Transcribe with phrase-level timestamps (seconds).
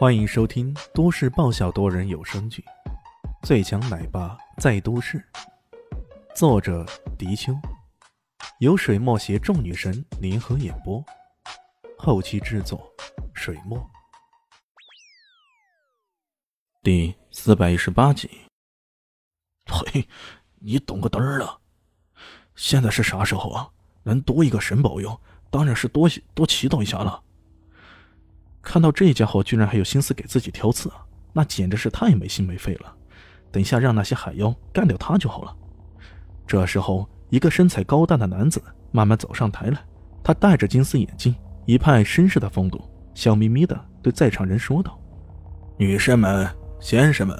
[0.00, 2.64] 欢迎收听都市爆笑多人有声剧
[3.46, 5.18] 《最强奶爸在都市》，
[6.34, 6.86] 作者：
[7.18, 7.52] 迪秋，
[8.60, 11.04] 由水墨携众女神联合演播，
[11.98, 12.90] 后期制作：
[13.34, 13.78] 水墨。
[16.82, 18.30] 第四百一十八集。
[19.66, 20.08] 嘿，
[20.60, 21.60] 你懂个嘚儿了！
[22.56, 23.68] 现在是啥时候啊？
[24.04, 25.20] 能多一个神保佑，
[25.50, 27.22] 当然是多多祈祷一下了。
[28.62, 30.96] 看到这家伙居然还有心思给自己挑刺啊，
[31.32, 32.94] 那简直是太没心没肺了。
[33.50, 35.56] 等一下让那些海妖干掉他就好了。
[36.46, 39.78] 这时候，一个身材高大的男子慢慢走上台来，
[40.22, 42.80] 他戴着金丝眼镜，一派绅士的风度，
[43.14, 44.98] 笑眯眯的对在场人说道
[45.78, 47.36] ：“女士们、先生们，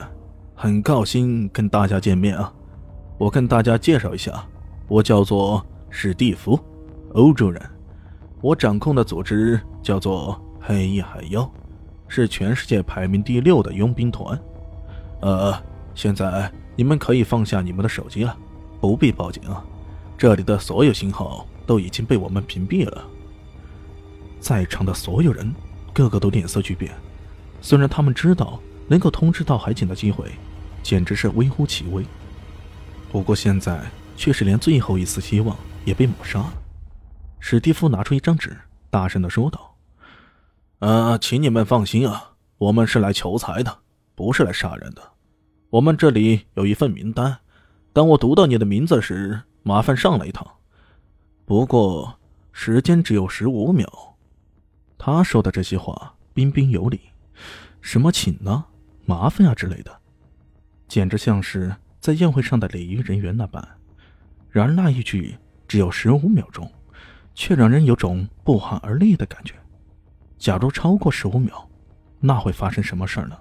[0.55, 2.53] 很高兴跟大家见面啊！
[3.19, 4.45] 我跟大家介绍一下，
[4.89, 6.59] 我叫做史蒂夫，
[7.13, 7.63] 欧洲人，
[8.41, 11.51] 我掌控的组织叫做……”黑衣海妖
[12.07, 14.39] 是全世界排名第六的佣兵团。
[15.21, 15.55] 呃，
[15.95, 18.37] 现在你们可以放下你们的手机了，
[18.81, 19.65] 不必报警啊！
[20.17, 23.05] 这里的所有信号都已经被我们屏蔽了。
[24.39, 25.53] 在场的所有人
[25.93, 26.93] 个个都脸色巨变，
[27.61, 30.31] 虽然他们知道能够通知到海警的机会
[30.83, 32.05] 简直是微乎其微，
[33.11, 33.83] 不过现在
[34.17, 36.53] 却是连最后一丝希望也被抹杀了。
[37.39, 38.57] 史蒂夫拿出一张纸，
[38.91, 39.70] 大声的说道。
[40.81, 43.81] 呃，请你们放心啊，我们是来求财的，
[44.15, 45.03] 不是来杀人的。
[45.69, 47.37] 我们这里有一份名单，
[47.93, 50.47] 当我读到你的名字时，麻烦上来一趟。
[51.45, 52.19] 不过
[52.51, 53.87] 时间只有十五秒。
[54.97, 56.99] 他说的这些话彬彬有礼，
[57.83, 58.65] 什么请呢、
[59.05, 59.95] 麻烦啊之类的，
[60.89, 63.63] 简直像是在宴会上的礼仪人员那般。
[64.49, 65.37] 然而那一句
[65.69, 66.73] 只有十五秒钟，
[67.35, 69.55] 却让人有种不寒而栗的感觉。
[70.41, 71.69] 假如超过十五秒，
[72.19, 73.37] 那会发生什么事儿呢？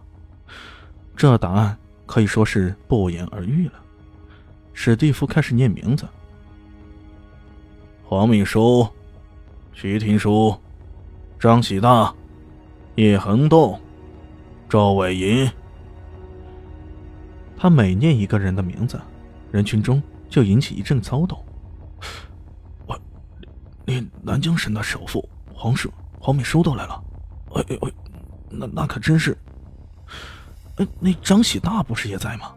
[1.15, 1.75] 这答案
[2.05, 3.73] 可以说是不言而喻了。
[4.73, 6.05] 史蒂夫开始念名字：
[8.03, 8.85] 黄敏书、
[9.71, 10.53] 徐廷书、
[11.39, 12.13] 张喜大、
[12.95, 13.79] 叶恒栋、
[14.67, 15.49] 赵伟银。
[17.55, 18.99] 他每念一个人的名字，
[19.53, 21.41] 人群中就引起一阵骚动。
[22.85, 22.99] 我，
[23.85, 25.89] 你南疆省的首富黄叔。
[26.19, 27.03] 黄敏收到来了，
[27.55, 27.91] 哎哎哎，
[28.49, 29.37] 那那可真是。
[30.75, 32.55] 哎，那张喜大不是也在吗？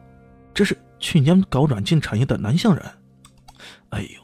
[0.52, 2.84] 这是去年搞软件产业的南向人。
[3.90, 4.20] 哎呦，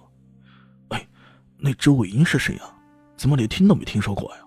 [0.89, 1.09] 哎，
[1.57, 2.63] 那周伟英是谁呀？
[3.17, 4.43] 怎么连听都没听说过呀？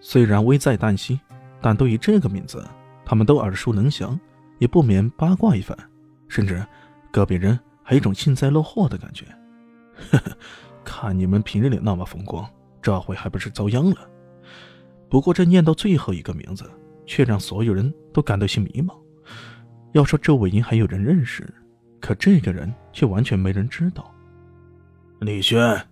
[0.00, 1.18] 虽然危在旦夕，
[1.60, 2.64] 但对于这个名字，
[3.04, 4.18] 他们都耳熟能详，
[4.58, 5.76] 也不免八卦一番，
[6.28, 6.64] 甚至
[7.10, 9.24] 个别人还有一种幸灾乐祸的感觉。
[10.12, 10.36] 呵呵，
[10.84, 12.48] 看你们平日里那么风光。
[12.86, 14.08] 这回还不是遭殃了？
[15.10, 16.70] 不过这念到最后一个名字，
[17.04, 18.94] 却让所有人都感到些迷茫。
[19.90, 21.52] 要说周伟英还有人认识，
[22.00, 24.14] 可这个人却完全没人知道。
[25.18, 25.84] 李轩，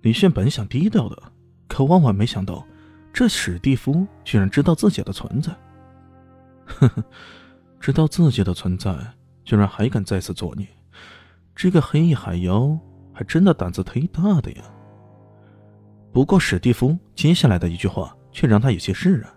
[0.00, 1.22] 李轩本想低调的，
[1.68, 2.66] 可万万没想到，
[3.12, 5.54] 这史蒂夫居然知道自己的存在。
[6.64, 7.04] 呵呵，
[7.78, 8.96] 知道自己的存在，
[9.44, 10.66] 居然还敢再次作孽，
[11.54, 12.74] 这个黑衣海妖
[13.12, 14.62] 还真的胆子忒大的呀！
[16.16, 19.30] 不过史蒂夫接下来的一句话却让他有些释然。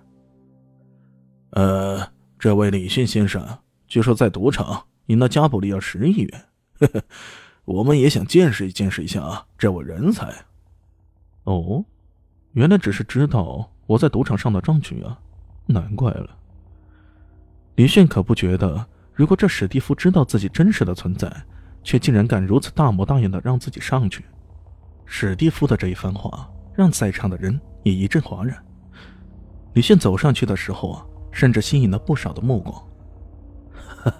[1.49, 2.09] 呃，
[2.39, 3.45] 这位李迅先生
[3.85, 6.45] 据说在赌场赢了加布里尔十亿元，
[6.79, 7.03] 呵呵，
[7.65, 10.33] 我们也想见识见识一下这位人才。
[11.43, 11.83] 哦，
[12.53, 15.19] 原来只是知道我在赌场上的壮举啊，
[15.65, 16.29] 难怪了。
[17.75, 21.29] 李迅可不觉得，如果这史蒂夫知道自己真实的存在，
[21.83, 24.23] 却竟然敢如此大模大样的让自己上去，
[25.05, 26.49] 史蒂夫的这一番话。
[26.79, 28.57] 让在场的人也一阵哗然。
[29.73, 32.81] 李炫走上去的时候啊，甚至吸引了不少的目光。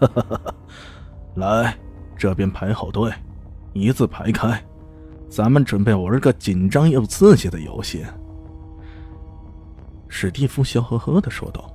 [1.36, 1.74] 来，
[2.18, 3.14] 这边排好队，
[3.72, 4.62] 一字排开，
[5.30, 8.06] 咱们准备玩个紧张又刺激的游戏。
[10.10, 11.74] 史蒂夫笑呵呵的说道。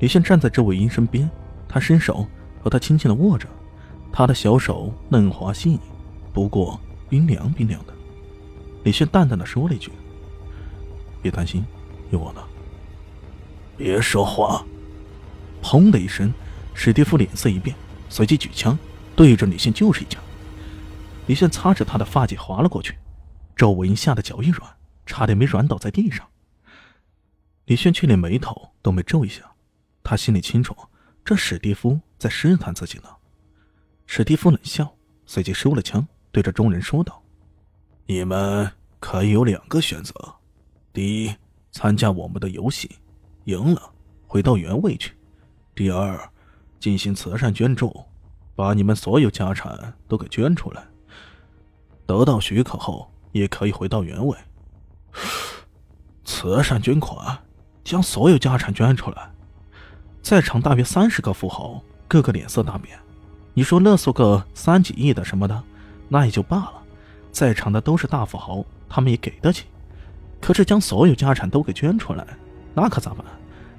[0.00, 1.30] 李炫站在这位英身边，
[1.66, 2.26] 他伸手
[2.60, 3.48] 和他轻轻的握着，
[4.12, 5.80] 他的小手嫩滑细腻，
[6.30, 6.78] 不过
[7.08, 7.93] 冰凉冰凉的。
[8.84, 9.90] 李炫淡淡的说了一句
[11.20, 11.64] ：“别担心，
[12.10, 12.42] 有我呢。”
[13.76, 14.64] 别说话！
[15.62, 16.32] 砰的一声，
[16.74, 17.74] 史蒂夫脸色一变，
[18.08, 18.78] 随即举枪
[19.16, 20.22] 对着李炫就是一枪。
[21.26, 22.96] 李炫擦着他的发髻滑了过去，
[23.56, 24.70] 周伟英吓得脚一软，
[25.06, 26.28] 差点没软倒在地上。
[27.64, 29.42] 李炫却连眉头都没皱一下，
[30.02, 30.76] 他心里清楚，
[31.24, 33.08] 这史蒂夫在试探自己呢。
[34.06, 34.94] 史蒂夫冷笑，
[35.24, 37.23] 随即收了枪，对着众人说道。
[38.06, 38.70] 你们
[39.00, 40.14] 可以有两个选择：
[40.92, 41.34] 第一，
[41.72, 42.90] 参加我们的游戏，
[43.44, 43.80] 赢了
[44.26, 45.10] 回到原位去；
[45.74, 46.20] 第二，
[46.78, 48.04] 进行慈善捐助，
[48.54, 50.84] 把你们所有家产都给捐出来。
[52.04, 54.36] 得到许可后，也可以回到原位。
[56.26, 57.38] 慈善捐款，
[57.82, 59.30] 将所有家产捐出来。
[60.20, 62.98] 在场大约三十个富豪，个个脸色大变。
[63.54, 65.64] 你说勒索个三几亿的什么的，
[66.08, 66.83] 那也就罢了。
[67.34, 69.64] 在场的都是大富豪，他们也给得起。
[70.40, 72.24] 可是将所有家产都给捐出来，
[72.74, 73.26] 那可咋办？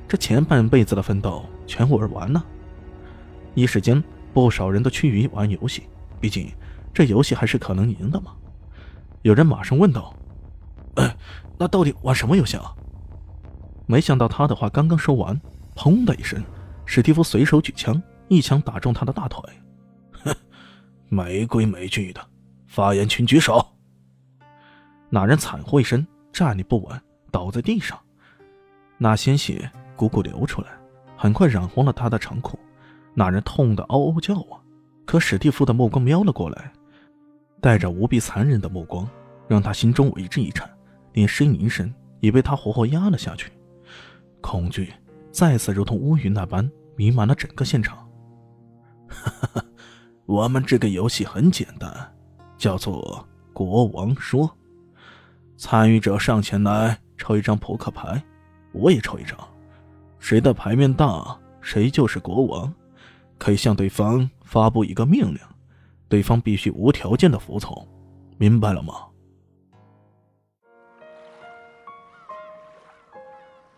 [0.09, 2.45] 这前半辈子的奋斗全玩完了。
[3.53, 4.03] 一时间，
[4.33, 5.83] 不少人都趋于玩游戏，
[6.19, 6.51] 毕竟
[6.93, 8.33] 这游戏还是可能赢的嘛。
[9.21, 10.13] 有人马上问道
[10.95, 11.15] ：“哎，
[11.57, 12.75] 那到底玩什么游戏啊？”
[13.87, 15.39] 没想到他的话刚刚说完，
[15.75, 16.43] 砰的一声，
[16.85, 19.41] 史蒂夫随手举枪，一枪打中他的大腿。
[20.25, 20.35] 哼
[21.07, 22.19] 没规没矩的，
[22.75, 23.65] 发言群举手。
[25.09, 27.01] 那人惨呼一声，站立不稳，
[27.31, 27.97] 倒在地上，
[28.97, 30.67] 那鲜血汩汩流出来，
[31.15, 32.59] 很快染红了他的长裤。
[33.13, 34.59] 那人痛得嗷嗷叫啊！
[35.05, 36.73] 可史蒂夫的目光瞄了过来，
[37.61, 39.07] 带着无比残忍的目光，
[39.47, 40.69] 让他心中为之一颤，
[41.13, 41.89] 连呻吟声
[42.19, 43.53] 也被他活活压了下去。
[44.41, 44.91] 恐惧
[45.31, 48.05] 再次如同乌云那般弥漫了整个现场。
[50.27, 52.14] 我们这个游戏很简单，
[52.65, 53.23] 叫做
[53.53, 54.49] “国王说”。
[55.55, 58.19] 参与者上前来抽一张扑克牌，
[58.71, 59.37] 我也抽一张，
[60.17, 62.73] 谁的牌面大，谁就是国王。
[63.37, 65.37] 可以向对方发布一个命令，
[66.09, 67.87] 对方必须无条件的服从，
[68.39, 68.95] 明白了吗？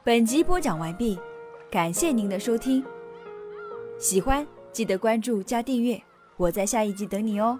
[0.02, 1.20] 本集播讲完毕，
[1.70, 2.82] 感谢您的收听。
[4.00, 6.02] 喜欢记得关注加订阅。
[6.38, 7.60] 我在下一集等你哦。